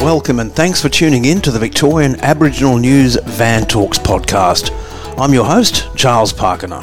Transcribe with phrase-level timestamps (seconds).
[0.00, 4.70] Welcome and thanks for tuning in to the Victorian Aboriginal News Van Talks podcast.
[5.18, 6.82] I'm your host, Charles Pakana.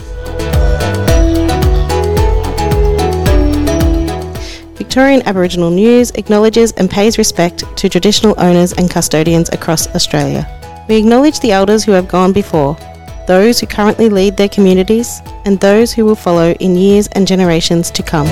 [4.78, 10.48] Victorian Aboriginal News acknowledges and pays respect to traditional owners and custodians across Australia.
[10.88, 12.78] We acknowledge the elders who have gone before,
[13.28, 17.92] those who currently lead their communities, and those who will follow in years and generations
[17.92, 18.28] to come.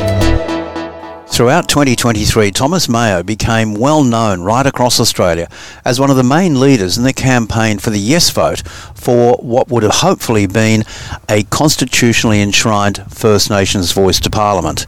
[1.27, 5.49] Throughout 2023, Thomas Mayo became well known right across Australia
[5.83, 8.63] as one of the main leaders in the campaign for the Yes vote
[8.95, 10.85] for what would have hopefully been
[11.27, 14.87] a constitutionally enshrined First Nations voice to Parliament.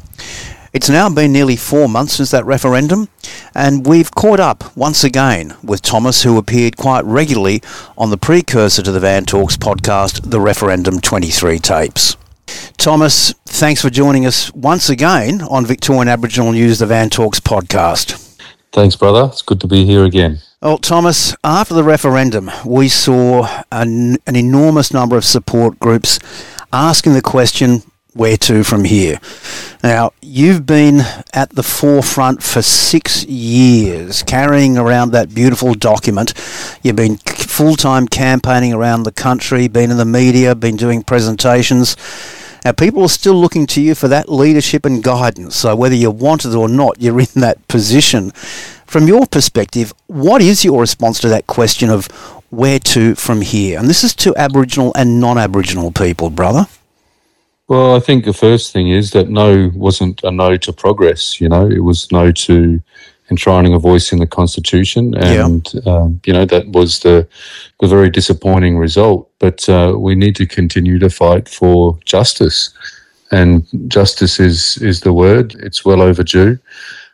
[0.77, 3.09] It's now been nearly four months since that referendum,
[3.55, 7.63] and we've caught up once again with Thomas, who appeared quite regularly
[7.97, 12.15] on the precursor to the Van Talks podcast, the Referendum 23 tapes.
[12.77, 18.39] Thomas, thanks for joining us once again on Victorian Aboriginal News, the Van Talks podcast.
[18.71, 19.31] Thanks, brother.
[19.31, 20.41] It's good to be here again.
[20.61, 26.19] Well, Thomas, after the referendum, we saw an, an enormous number of support groups
[26.71, 27.81] asking the question
[28.17, 29.19] where to from here.
[29.83, 31.01] Now, you've been
[31.33, 36.33] at the forefront for six years, carrying around that beautiful document.
[36.83, 41.95] You've been full time campaigning around the country, been in the media, been doing presentations.
[42.65, 45.55] Now, people are still looking to you for that leadership and guidance.
[45.55, 48.31] So, whether you want it or not, you're in that position.
[48.85, 52.07] From your perspective, what is your response to that question of
[52.49, 53.79] where to from here?
[53.79, 56.67] And this is to Aboriginal and non Aboriginal people, brother.
[57.67, 61.41] Well, I think the first thing is that no wasn't a no to progress.
[61.41, 62.81] You know, it was no to
[63.29, 65.81] enshrining a voice in the constitution, and yeah.
[65.91, 67.27] um, you know that was the
[67.79, 69.29] the very disappointing result.
[69.39, 72.73] But uh, we need to continue to fight for justice,
[73.31, 75.55] and justice is is the word.
[75.55, 76.59] It's well overdue.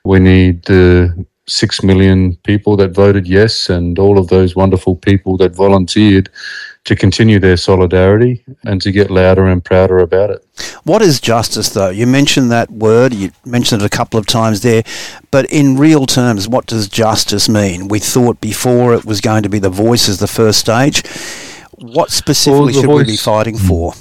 [0.06, 5.36] We need the six million people that voted yes, and all of those wonderful people
[5.38, 6.30] that volunteered
[6.86, 10.46] to continue their solidarity and to get louder and prouder about it.
[10.84, 11.90] What is justice, though?
[11.90, 14.84] You mentioned that word, you mentioned it a couple of times there,
[15.32, 17.88] but in real terms, what does justice mean?
[17.88, 21.08] We thought before it was going to be the voice as the first stage.
[21.76, 23.94] What specifically well, should voice, we be fighting for?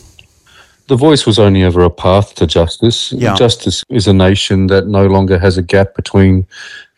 [0.89, 3.13] The voice was only ever a path to justice.
[3.13, 3.35] Yeah.
[3.35, 6.47] Justice is a nation that no longer has a gap between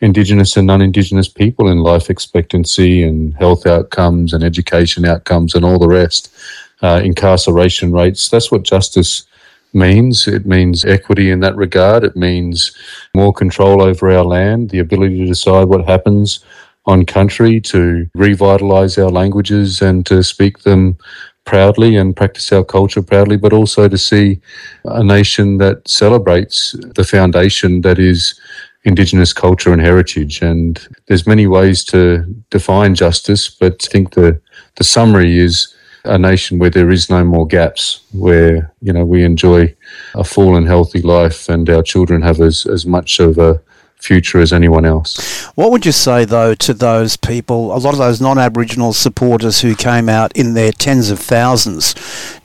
[0.01, 5.63] Indigenous and non Indigenous people in life expectancy and health outcomes and education outcomes and
[5.63, 6.33] all the rest,
[6.81, 8.29] uh, incarceration rates.
[8.29, 9.25] That's what justice
[9.73, 10.27] means.
[10.27, 12.03] It means equity in that regard.
[12.03, 12.75] It means
[13.13, 16.43] more control over our land, the ability to decide what happens
[16.87, 20.97] on country, to revitalise our languages and to speak them
[21.45, 24.39] proudly and practice our culture proudly, but also to see
[24.85, 28.39] a nation that celebrates the foundation that is
[28.83, 30.43] Indigenous culture and heritage.
[30.43, 34.39] And there's many ways to define justice, but I think the,
[34.75, 35.73] the summary is
[36.03, 39.75] a nation where there is no more gaps, where, you know, we enjoy
[40.13, 43.59] a full and healthy life and our children have as, as much of a
[43.97, 45.45] future as anyone else.
[45.55, 49.61] What would you say, though, to those people, a lot of those non Aboriginal supporters
[49.61, 51.95] who came out in their tens of thousands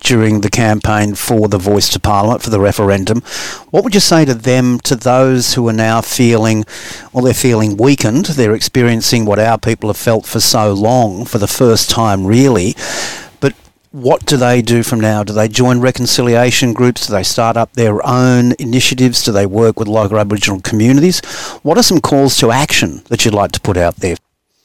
[0.01, 3.23] during the campaign for the voice to Parliament, for the referendum?
[3.71, 6.65] What would you say to them, to those who are now feeling,
[7.13, 11.39] well, they're feeling weakened, they're experiencing what our people have felt for so long, for
[11.39, 12.75] the first time, really?
[13.93, 15.25] What do they do from now?
[15.25, 17.07] Do they join reconciliation groups?
[17.07, 19.23] Do they start up their own initiatives?
[19.25, 21.21] Do they work with local Aboriginal communities?
[21.63, 24.17] What are some calls to action that you'd like to put out there?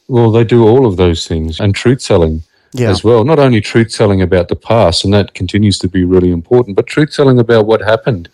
[0.07, 2.43] Well, they do all of those things and truth telling
[2.73, 2.89] yeah.
[2.89, 3.23] as well.
[3.23, 6.85] Not only truth telling about the past, and that continues to be really important, but
[6.85, 8.29] truth telling about what happened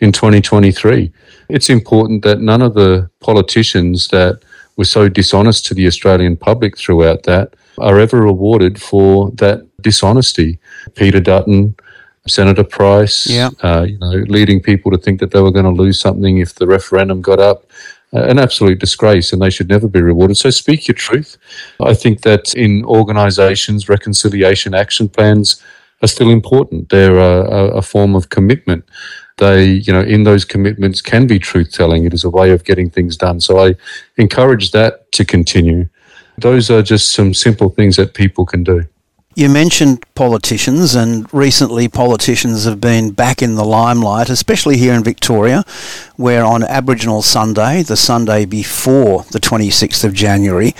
[0.00, 1.10] in 2023.
[1.48, 4.40] It's important that none of the politicians that
[4.76, 10.58] were so dishonest to the Australian public throughout that are ever rewarded for that dishonesty.
[10.94, 11.76] Peter Dutton,
[12.26, 13.50] Senator Price, yeah.
[13.62, 16.54] uh, you know, leading people to think that they were going to lose something if
[16.54, 17.66] the referendum got up.
[18.14, 20.36] Uh, an absolute disgrace, and they should never be rewarded.
[20.36, 21.36] So speak your truth.
[21.80, 25.60] I think that in organisations, reconciliation action plans
[26.00, 26.90] are still important.
[26.90, 28.84] They're a, a form of commitment
[29.36, 32.04] they, you know, in those commitments can be truth telling.
[32.04, 33.40] It is a way of getting things done.
[33.40, 33.74] So I
[34.16, 35.88] encourage that to continue.
[36.38, 38.84] Those are just some simple things that people can do.
[39.36, 45.02] You mentioned politicians, and recently politicians have been back in the limelight, especially here in
[45.02, 45.64] Victoria,
[46.14, 50.72] where on Aboriginal Sunday, the Sunday before the 26th of January,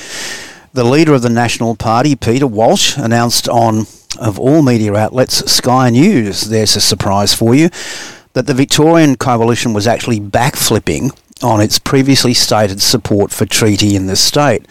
[0.72, 3.86] the leader of the National Party, Peter Walsh, announced on,
[4.20, 7.70] of all media outlets, Sky News, there's a surprise for you,
[8.34, 11.10] that the Victorian Coalition was actually backflipping
[11.42, 14.66] on its previously stated support for treaty in the state.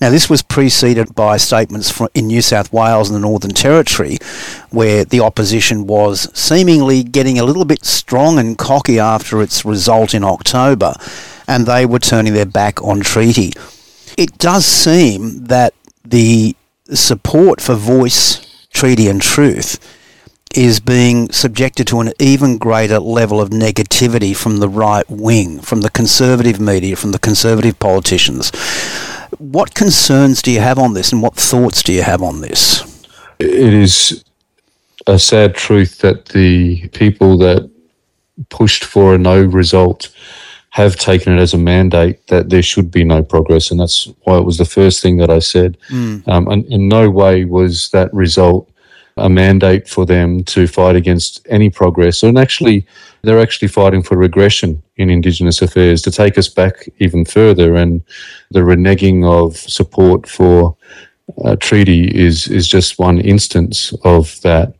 [0.00, 4.18] Now, this was preceded by statements in New South Wales and the Northern Territory,
[4.70, 10.14] where the opposition was seemingly getting a little bit strong and cocky after its result
[10.14, 10.94] in October,
[11.46, 13.52] and they were turning their back on treaty.
[14.16, 15.74] It does seem that
[16.04, 16.56] the
[16.92, 19.78] support for voice, treaty, and truth
[20.54, 25.82] is being subjected to an even greater level of negativity from the right wing, from
[25.82, 28.50] the conservative media, from the conservative politicians.
[29.38, 32.82] What concerns do you have on this and what thoughts do you have on this?
[33.38, 34.24] It is
[35.06, 37.70] a sad truth that the people that
[38.48, 40.10] pushed for a no result
[40.70, 44.38] have taken it as a mandate that there should be no progress, and that's why
[44.38, 45.76] it was the first thing that I said.
[45.88, 46.26] Mm.
[46.28, 48.69] Um, and in no way was that result
[49.20, 52.22] a mandate for them to fight against any progress.
[52.22, 52.86] And actually,
[53.22, 57.76] they're actually fighting for regression in Indigenous affairs to take us back even further.
[57.76, 58.02] And
[58.50, 60.76] the reneging of support for
[61.44, 64.74] a treaty is is just one instance of that.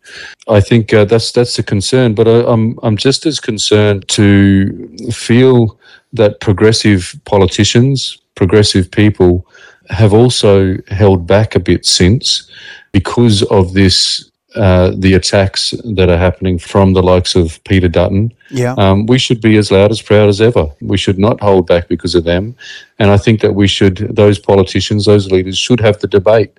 [0.48, 4.88] I think uh, that's that's a concern, but I, I'm I'm just as concerned to
[5.12, 5.78] feel
[6.12, 9.46] that progressive politicians, progressive people,
[9.90, 12.50] have also held back a bit since
[12.92, 18.32] because of this uh, the attacks that are happening from the likes of Peter Dutton.
[18.50, 18.74] Yeah.
[18.78, 20.66] Um, we should be as loud as proud as ever.
[20.80, 22.56] We should not hold back because of them.
[22.98, 26.58] And I think that we should, those politicians, those leaders should have the debate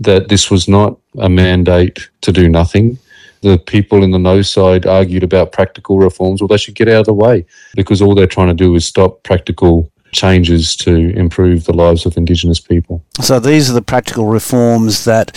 [0.00, 2.98] that this was not a mandate to do nothing.
[3.42, 6.40] The people in the no side argued about practical reforms.
[6.40, 7.44] Well, they should get out of the way
[7.74, 12.16] because all they're trying to do is stop practical changes to improve the lives of
[12.16, 13.04] Indigenous people.
[13.20, 15.32] So these are the practical reforms that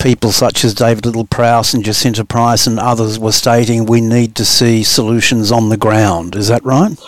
[0.00, 4.44] people such as David Littleproud and Jacinta Price and others were stating we need to
[4.44, 6.34] see solutions on the ground.
[6.34, 6.98] Is that right?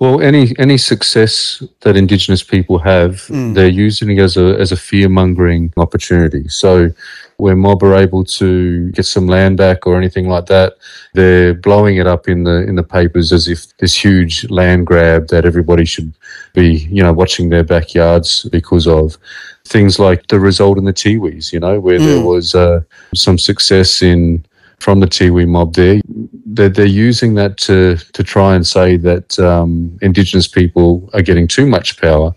[0.00, 3.54] Well, any any success that Indigenous people have, mm.
[3.54, 6.48] they're using it as a as a fear mongering opportunity.
[6.48, 6.90] So
[7.40, 10.74] where mob are able to get some land back or anything like that,
[11.14, 15.28] they're blowing it up in the in the papers as if this huge land grab
[15.28, 16.12] that everybody should
[16.54, 19.16] be, you know, watching their backyards because of
[19.64, 22.06] things like the result in the Tiwis, you know, where mm.
[22.06, 22.80] there was uh,
[23.14, 24.44] some success in
[24.80, 26.00] from the Tiwi mob there.
[26.46, 31.46] They're, they're using that to, to try and say that um, Indigenous people are getting
[31.46, 32.34] too much power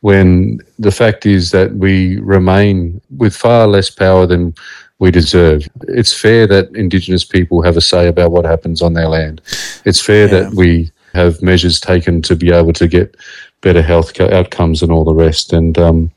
[0.00, 4.54] when the fact is that we remain with far less power than
[4.98, 5.68] we deserve.
[5.82, 9.40] It's fair that Indigenous people have a say about what happens on their land.
[9.84, 10.40] It's fair yeah.
[10.40, 13.16] that we have measures taken to be able to get
[13.60, 15.52] better health outcomes and all the rest.
[15.52, 16.10] And um,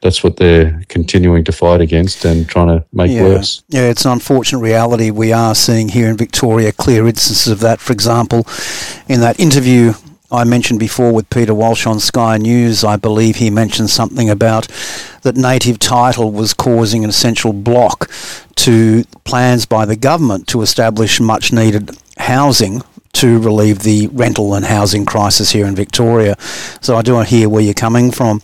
[0.00, 3.22] that's what they're continuing to fight against and trying to make yeah.
[3.22, 3.62] worse.
[3.68, 5.10] Yeah, it's an unfortunate reality.
[5.10, 7.80] We are seeing here in Victoria clear instances of that.
[7.80, 8.46] For example,
[9.08, 9.92] in that interview
[10.32, 14.66] I mentioned before with Peter Walsh on Sky News, I believe he mentioned something about
[15.20, 18.10] that native title was causing an essential block
[18.56, 22.80] to plans by the government to establish much needed housing
[23.12, 26.34] to relieve the rental and housing crisis here in Victoria.
[26.80, 28.40] So I do want to hear where you're coming from.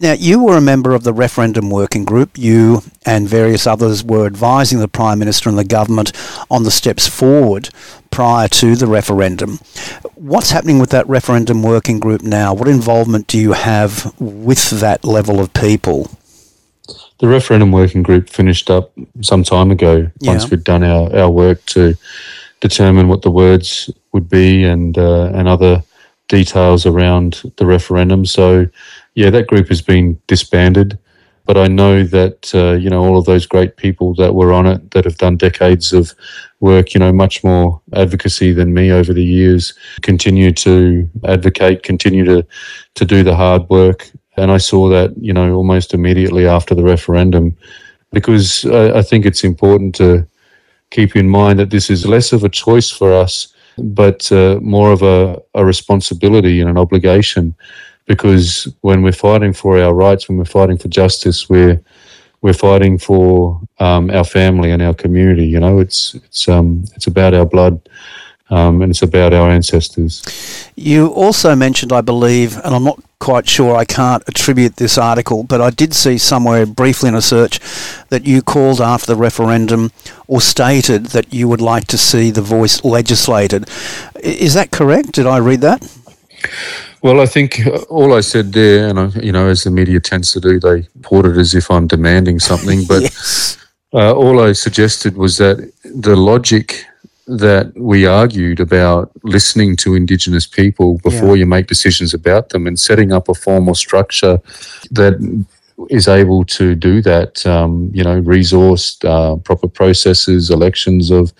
[0.00, 2.38] Now, you were a member of the referendum working group.
[2.38, 6.12] You and various others were advising the Prime Minister and the government
[6.50, 7.68] on the steps forward
[8.10, 9.58] prior to the referendum.
[10.14, 12.54] What's happening with that referendum working group now?
[12.54, 16.10] What involvement do you have with that level of people?
[17.18, 20.30] The referendum working group finished up some time ago yeah.
[20.30, 21.94] once we'd done our, our work to
[22.60, 25.82] determine what the words would be and uh, and other
[26.28, 28.24] details around the referendum.
[28.24, 28.66] So
[29.14, 30.98] yeah, that group has been disbanded.
[31.46, 34.66] But I know that uh, you know all of those great people that were on
[34.66, 36.14] it that have done decades of
[36.60, 42.24] work, you know, much more advocacy than me over the years, continue to advocate, continue
[42.24, 42.46] to
[42.94, 44.10] to do the hard work.
[44.36, 47.56] And I saw that you know almost immediately after the referendum,
[48.12, 50.28] because I, I think it's important to
[50.90, 54.92] keep in mind that this is less of a choice for us, but uh, more
[54.92, 57.54] of a, a responsibility and an obligation
[58.10, 61.80] because when we're fighting for our rights, when we're fighting for justice, we're
[62.40, 65.46] we're fighting for um, our family and our community.
[65.46, 67.80] You know, it's it's um, it's about our blood.
[68.52, 70.24] Um, and it's about our ancestors.
[70.74, 75.44] You also mentioned, I believe, and I'm not quite sure, I can't attribute this article,
[75.44, 77.60] but I did see somewhere briefly in a search
[78.08, 79.92] that you called after the referendum
[80.26, 83.70] or stated that you would like to see the voice legislated.
[84.20, 85.12] Is that correct?
[85.12, 85.80] Did I read that?
[87.02, 90.00] Well, I think uh, all I said there, and I, you know, as the media
[90.00, 92.84] tends to do, they port it as if I'm demanding something.
[92.86, 93.56] But yes.
[93.92, 96.84] uh, all I suggested was that the logic
[97.26, 101.40] that we argued about listening to Indigenous people before yeah.
[101.40, 104.40] you make decisions about them and setting up a formal structure
[104.90, 105.14] that
[105.88, 111.32] is able to do that, um, you know, resourced, uh, proper processes, elections of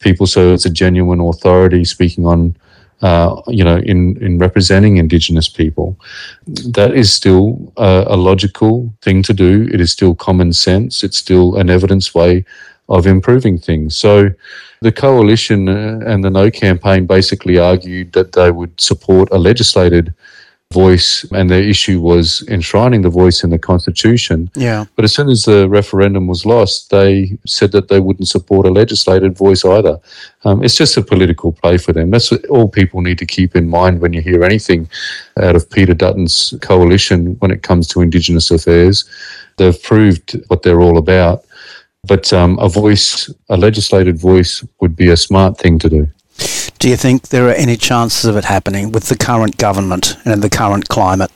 [0.00, 2.56] people, so it's a genuine authority speaking on,
[3.02, 5.98] uh, you know, in, in representing Indigenous people.
[6.46, 9.68] That is still a, a logical thing to do.
[9.72, 11.02] It is still common sense.
[11.04, 12.44] It's still an evidence way
[12.88, 13.96] of improving things.
[13.96, 14.30] So
[14.80, 20.14] the coalition uh, and the No campaign basically argued that they would support a legislated
[20.74, 24.50] voice, and their issue was enshrining the voice in the constitution.
[24.54, 24.84] Yeah.
[24.96, 28.76] But as soon as the referendum was lost, they said that they wouldn't support a
[28.82, 29.96] legislated voice either.
[30.44, 32.10] Um, it's just a political play for them.
[32.10, 34.88] That's all people need to keep in mind when you hear anything
[35.46, 39.04] out of Peter Dutton's coalition when it comes to Indigenous affairs.
[39.56, 41.44] They've proved what they're all about.
[42.06, 46.08] But um, a voice, a legislated voice, would be a smart thing to do.
[46.78, 50.42] Do you think there are any chances of it happening with the current government and
[50.42, 51.30] the current climate?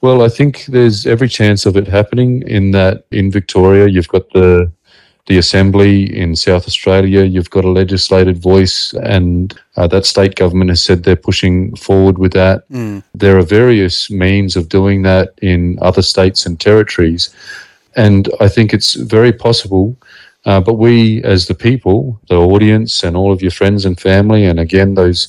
[0.00, 4.30] Well, I think there's every chance of it happening in that in Victoria you've got
[4.30, 4.70] the
[5.26, 10.68] the assembly in South Australia, you've got a legislated voice, and uh, that state government
[10.68, 12.68] has said they're pushing forward with that.
[12.68, 13.02] Mm.
[13.14, 17.34] There are various means of doing that in other states and territories,
[17.96, 19.96] and I think it's very possible
[20.46, 24.44] uh, but we, as the people, the audience, and all of your friends and family,
[24.44, 25.28] and again, those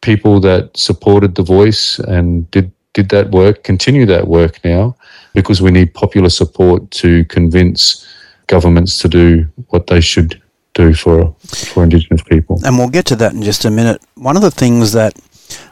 [0.00, 4.96] people that supported the voice and did, did that work, continue that work now
[5.34, 8.06] because we need popular support to convince
[8.46, 10.40] governments to do what they should
[10.72, 12.60] do for, for Indigenous people.
[12.64, 14.00] And we'll get to that in just a minute.
[14.14, 15.14] One of the things that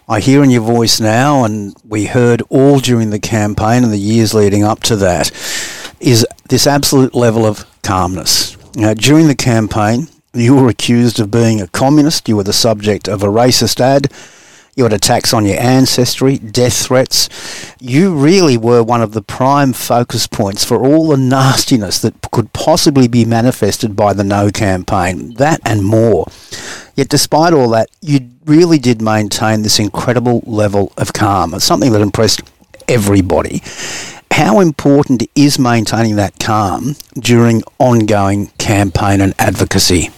[0.09, 3.99] I hear in your voice now, and we heard all during the campaign and the
[3.99, 5.31] years leading up to that,
[6.01, 8.57] is this absolute level of calmness.
[8.77, 12.29] Now, during the campaign, you were accused of being a communist.
[12.29, 14.11] You were the subject of a racist ad.
[14.77, 17.29] You had attacks on your ancestry, death threats.
[17.79, 22.53] You really were one of the prime focus points for all the nastiness that could
[22.53, 25.35] possibly be manifested by the No campaign.
[25.35, 26.27] That and more.
[26.97, 31.59] Yet, despite all that, you really did maintain this incredible level of calm.
[31.61, 32.43] Something that impressed
[32.89, 33.63] everybody.
[34.35, 40.11] How important is maintaining that calm during ongoing campaign and advocacy?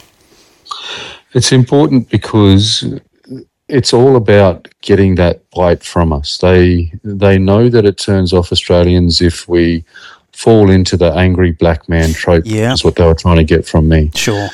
[1.35, 2.99] It's important because
[3.69, 6.39] it's all about getting that bite from us.
[6.39, 9.85] They they know that it turns off Australians if we
[10.33, 12.45] fall into the angry black man trope.
[12.47, 12.73] Yeah.
[12.73, 14.13] Is what they were trying to get from me.
[14.15, 14.49] Sure.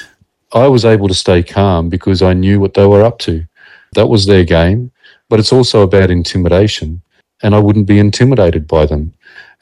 [0.53, 3.47] I was able to stay calm because I knew what they were up to.
[3.93, 4.91] That was their game,
[5.29, 7.03] but it's also about intimidation,
[7.45, 9.13] and I wouldn't be intimidated by them.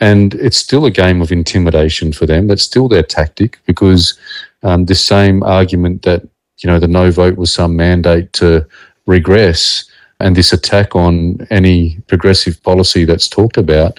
[0.00, 2.46] And it's still a game of intimidation for them.
[2.46, 4.18] That's still their tactic because
[4.62, 6.22] um, this same argument that,
[6.58, 8.66] you know, the no vote was some mandate to
[9.06, 9.90] regress
[10.20, 13.98] and this attack on any progressive policy that's talked about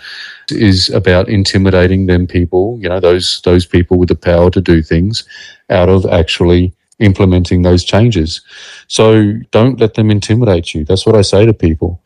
[0.50, 4.84] is about intimidating them people, you know, those those people with the power to do
[4.84, 5.24] things
[5.70, 8.42] out of actually implementing those changes.
[8.88, 10.86] So don't let them intimidate you.
[10.86, 12.04] That's what I say to people.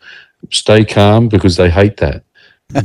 [0.51, 2.24] Stay calm because they hate that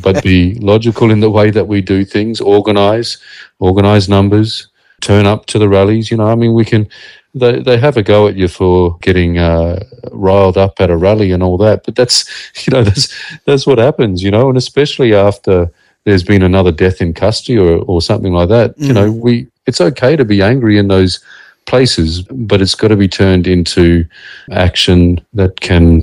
[0.02, 3.18] but be logical in the way that we do things, organize,
[3.58, 4.68] organize numbers,
[5.00, 6.10] turn up to the rallies.
[6.10, 6.88] You know, I mean, we can,
[7.34, 9.82] they, they have a go at you for getting uh,
[10.12, 12.28] riled up at a rally and all that, but that's,
[12.66, 15.70] you know, that's, that's what happens, you know, and especially after
[16.04, 18.86] there's been another death in custody or, or something like that, mm.
[18.86, 19.20] you know, mm.
[19.20, 21.20] we, it's okay to be angry in those
[21.66, 24.04] places, but it's got to be turned into
[24.50, 26.02] action that can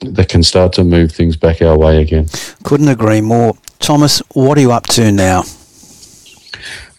[0.00, 2.26] that can start to move things back our way again.
[2.64, 3.54] Couldn't agree more.
[3.78, 5.44] Thomas, what are you up to now?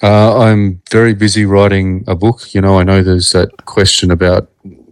[0.01, 2.53] Uh, I'm very busy writing a book.
[2.53, 4.49] You know, I know there's that question about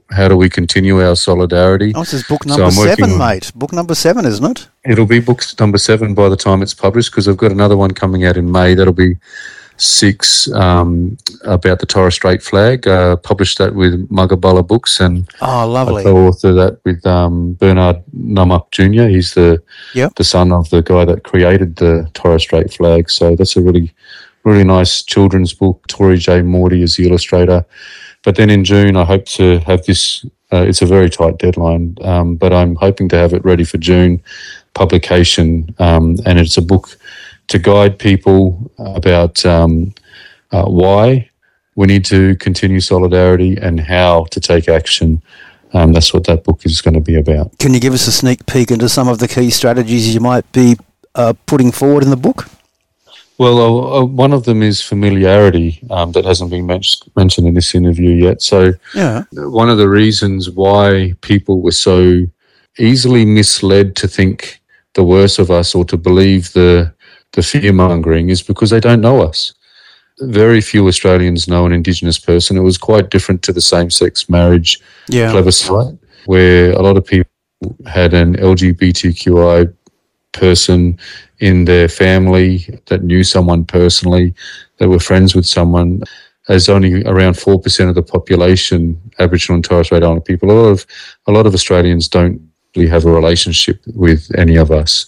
[0.09, 1.91] how do we continue our solidarity.
[1.95, 3.51] Oh, this is book number so seven, on, mate.
[3.55, 4.67] Book number seven, isn't it?
[4.85, 7.91] It'll be book number seven by the time it's published because I've got another one
[7.91, 8.73] coming out in May.
[8.73, 9.15] That'll be
[9.77, 12.87] six um, about the Torres Strait flag.
[12.87, 16.01] Uh, published that with Magabala Books, and oh, lovely.
[16.01, 19.07] I co-authored that with um, Bernard Namok Jr.
[19.07, 19.61] He's the
[19.93, 20.15] yep.
[20.15, 23.09] the son of the guy that created the Torres Strait flag.
[23.09, 23.93] So that's a really
[24.43, 25.85] really nice children's book.
[25.87, 27.65] Tori-Jay Mordey is the illustrator.
[28.23, 30.25] But then in June, I hope to have this.
[30.51, 33.77] Uh, it's a very tight deadline, um, but I'm hoping to have it ready for
[33.77, 34.23] June
[34.73, 36.97] publication, um, and it's a book
[37.47, 39.93] to guide people about um,
[40.51, 41.29] uh, why
[41.75, 45.21] we need to continue solidarity and how to take action.
[45.73, 47.57] Um, that's what that book is going to be about.
[47.59, 50.49] Can you give us a sneak peek into some of the key strategies you might
[50.51, 50.75] be
[51.15, 52.47] uh, putting forward in the book?
[53.37, 56.81] Well, uh, uh, one of them is familiarity um, that hasn't been men-
[57.15, 58.41] mentioned in this interview yet.
[58.41, 59.25] So, yeah.
[59.31, 62.23] one of the reasons why people were so
[62.79, 64.59] easily misled to think
[64.95, 66.91] the worst of us or to believe the
[67.37, 69.53] the fear mongering is because they don't know us.
[70.21, 72.57] Very few Australians know an Indigenous person.
[72.57, 75.29] It was quite different to the same sex marriage yeah.
[75.29, 77.29] plebiscite, where a lot of people
[77.85, 79.71] had an LGBTQI
[80.31, 80.97] person
[81.37, 84.33] in their family that knew someone personally,
[84.79, 86.01] that were friends with someone.
[86.49, 90.53] As only around four percent of the population, Aboriginal and Torres Strait Islander people, a
[90.53, 90.87] lot of
[91.27, 92.41] a lot of Australians don't
[92.85, 95.07] have a relationship with any of us.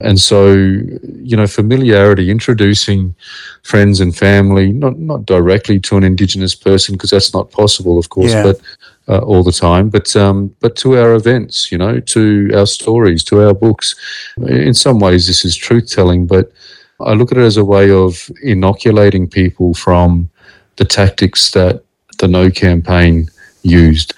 [0.00, 3.14] And so, you know, familiarity, introducing
[3.62, 8.10] friends and family, not, not directly to an Indigenous person, because that's not possible, of
[8.10, 8.42] course, yeah.
[8.42, 8.60] but
[9.08, 13.24] uh, all the time, but, um, but to our events, you know, to our stories,
[13.24, 13.94] to our books.
[14.48, 16.52] In some ways, this is truth telling, but
[17.00, 20.28] I look at it as a way of inoculating people from
[20.76, 21.82] the tactics that
[22.18, 23.28] the No campaign
[23.62, 24.12] used.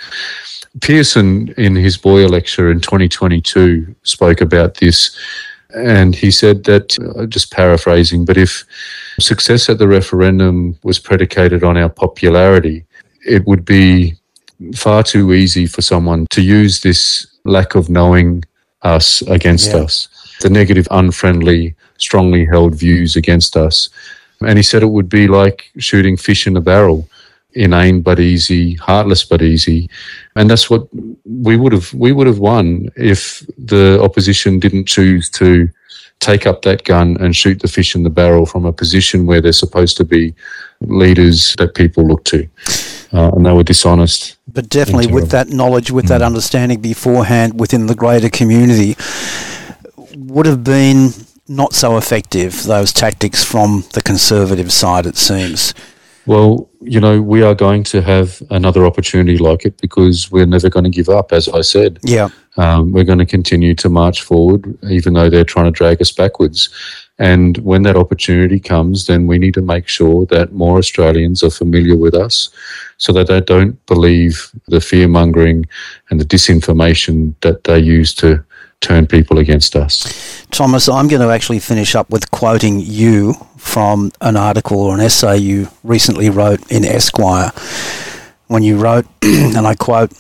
[0.81, 5.17] Pearson, in his Boyer lecture in 2022, spoke about this.
[5.75, 8.65] And he said that, uh, just paraphrasing, but if
[9.21, 12.85] success at the referendum was predicated on our popularity,
[13.27, 14.15] it would be
[14.75, 18.45] far too easy for someone to use this lack of knowing
[18.83, 19.81] us against yeah.
[19.81, 20.09] us,
[20.41, 23.91] the negative, unfriendly, strongly held views against us.
[24.41, 27.09] And he said it would be like shooting fish in a barrel
[27.59, 29.91] inane but easy, heartless but easy,
[30.37, 30.88] and that's what
[31.25, 35.69] we would have we would have won if the opposition didn't choose to
[36.21, 39.41] take up that gun and shoot the fish in the barrel from a position where
[39.41, 40.35] they're supposed to be
[40.81, 42.49] leaders that people look to,
[43.12, 44.37] uh, and they were dishonest.
[44.53, 46.09] But definitely, with that knowledge, with mm.
[46.09, 48.97] that understanding beforehand within the greater community,
[50.17, 51.11] would have been
[51.49, 52.65] not so effective.
[52.65, 55.75] Those tactics from the conservative side, it seems.
[56.29, 60.69] Well, you know, we are going to have another opportunity like it because we're never
[60.69, 61.99] going to give up, as I said.
[62.03, 62.29] Yeah.
[62.59, 66.13] Um, we're going to continue to march forward, even though they're trying to drag us
[66.13, 66.69] backwards.
[67.19, 71.51] And when that opportunity comes, then we need to make sure that more Australians are
[71.51, 72.51] familiar with us
[72.99, 75.64] so that they don't believe the fear mongering
[76.11, 78.45] and the disinformation that they use to
[78.81, 80.47] turn people against us.
[80.51, 85.01] Thomas, I'm going to actually finish up with quoting you from an article or an
[85.01, 87.51] essay you recently wrote in Esquire
[88.47, 90.12] when you wrote, and I quote,